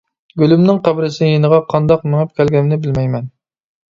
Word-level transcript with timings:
گۈلۈمنىڭ 0.43 0.79
قەبرىسى 0.87 1.27
يېنىغا 1.29 1.59
قانداق 1.73 2.07
مېڭىپ 2.13 2.31
كەلگىنىمنى 2.39 2.79
بىلمەيمەن. 2.87 3.29